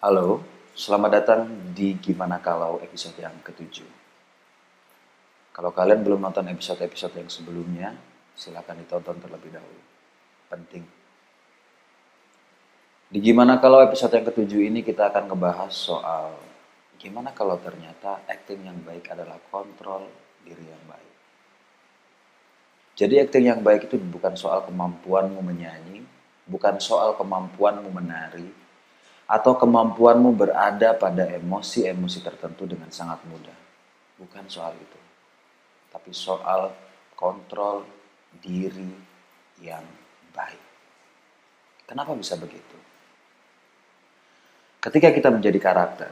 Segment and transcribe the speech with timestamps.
[0.00, 0.40] Halo,
[0.72, 1.40] selamat datang
[1.76, 3.84] di Gimana Kalau episode yang ketujuh.
[5.52, 7.92] Kalau kalian belum nonton episode-episode yang sebelumnya,
[8.32, 9.82] silakan ditonton terlebih dahulu.
[10.48, 10.88] Penting.
[13.12, 16.32] Di Gimana Kalau episode yang ketujuh ini kita akan ngebahas soal
[16.96, 20.08] gimana kalau ternyata acting yang baik adalah kontrol
[20.40, 21.12] diri yang baik.
[22.96, 26.00] Jadi acting yang baik itu bukan soal kemampuanmu menyanyi,
[26.48, 28.69] bukan soal kemampuanmu menari,
[29.30, 33.54] atau kemampuanmu berada pada emosi-emosi tertentu dengan sangat mudah.
[34.18, 34.98] Bukan soal itu.
[35.94, 36.74] Tapi soal
[37.14, 37.86] kontrol
[38.42, 38.90] diri
[39.62, 39.86] yang
[40.34, 40.64] baik.
[41.86, 42.74] Kenapa bisa begitu?
[44.82, 46.10] Ketika kita menjadi karakter,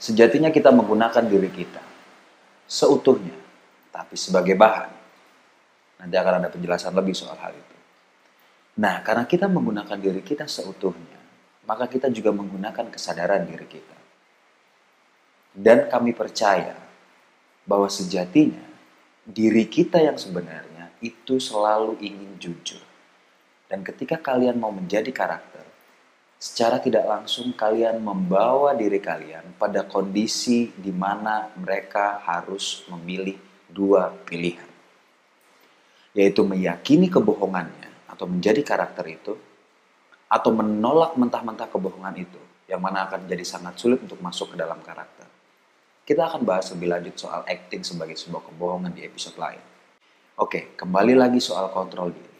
[0.00, 1.82] sejatinya kita menggunakan diri kita
[2.64, 3.36] seutuhnya,
[3.92, 4.90] tapi sebagai bahan.
[6.00, 7.76] Nanti akan ada penjelasan lebih soal hal itu.
[8.80, 11.13] Nah, karena kita menggunakan diri kita seutuhnya,
[11.64, 13.98] maka kita juga menggunakan kesadaran diri kita.
[15.54, 16.76] Dan kami percaya
[17.64, 18.64] bahwa sejatinya
[19.24, 22.82] diri kita yang sebenarnya itu selalu ingin jujur.
[23.64, 25.64] Dan ketika kalian mau menjadi karakter,
[26.36, 33.40] secara tidak langsung kalian membawa diri kalian pada kondisi di mana mereka harus memilih
[33.72, 34.68] dua pilihan.
[36.12, 39.34] Yaitu meyakini kebohongannya atau menjadi karakter itu
[40.34, 44.82] atau menolak mentah-mentah kebohongan itu yang mana akan jadi sangat sulit untuk masuk ke dalam
[44.82, 45.30] karakter.
[46.02, 49.62] Kita akan bahas lebih lanjut soal acting sebagai sebuah kebohongan di episode lain.
[50.42, 52.34] Oke, kembali lagi soal kontrol diri.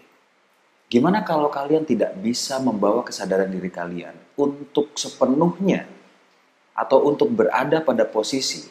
[0.90, 5.86] Gimana kalau kalian tidak bisa membawa kesadaran diri kalian untuk sepenuhnya
[6.74, 8.66] atau untuk berada pada posisi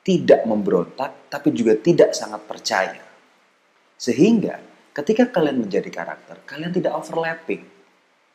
[0.00, 3.04] tidak memberontak tapi juga tidak sangat percaya.
[4.00, 4.56] Sehingga
[4.96, 7.79] ketika kalian menjadi karakter, kalian tidak overlapping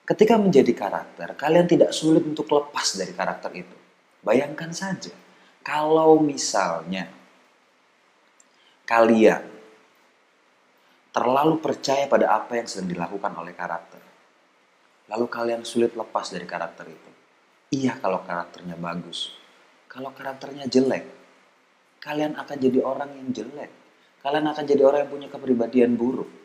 [0.06, 3.74] Ketika menjadi karakter, kalian tidak sulit untuk lepas dari karakter itu.
[4.22, 5.10] Bayangkan saja,
[5.66, 7.10] kalau misalnya
[8.86, 9.42] kalian
[11.10, 13.98] terlalu percaya pada apa yang sedang dilakukan oleh karakter,
[15.10, 17.12] lalu kalian sulit lepas dari karakter itu.
[17.74, 19.34] Iya kalau karakternya bagus.
[19.90, 21.10] Kalau karakternya jelek,
[21.98, 23.74] kalian akan jadi orang yang jelek.
[24.22, 26.45] Kalian akan jadi orang yang punya kepribadian buruk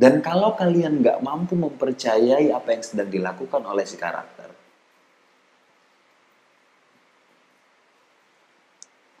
[0.00, 4.48] dan kalau kalian nggak mampu mempercayai apa yang sedang dilakukan oleh si karakter,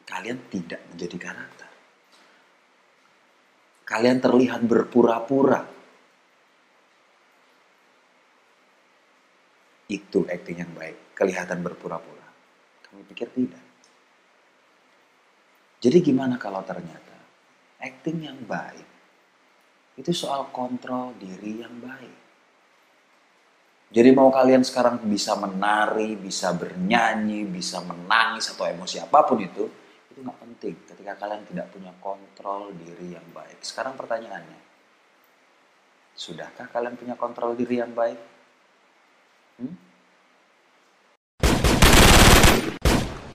[0.08, 1.68] kalian tidak menjadi karakter.
[3.84, 5.60] Kalian terlihat berpura-pura.
[9.84, 12.24] Itu acting yang baik, kelihatan berpura-pura.
[12.88, 13.64] Kamu pikir tidak?
[15.84, 17.20] Jadi gimana kalau ternyata
[17.84, 18.89] acting yang baik
[20.00, 22.16] itu soal kontrol diri yang baik.
[23.90, 29.66] Jadi mau kalian sekarang bisa menari, bisa bernyanyi, bisa menangis atau emosi apa pun itu,
[30.14, 33.58] itu nggak penting ketika kalian tidak punya kontrol diri yang baik.
[33.60, 34.60] Sekarang pertanyaannya,
[36.14, 38.20] sudahkah kalian punya kontrol diri yang baik?
[39.58, 39.89] Hmm?